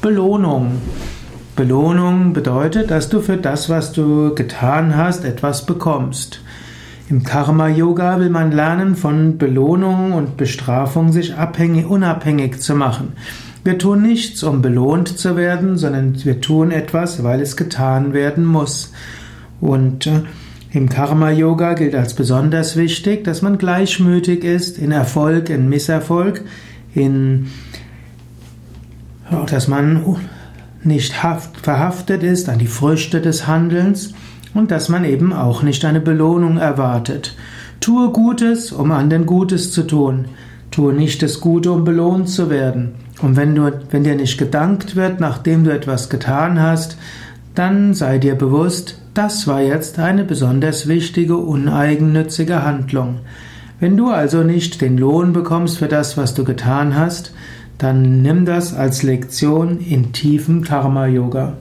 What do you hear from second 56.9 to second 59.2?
hast, dann nimm das als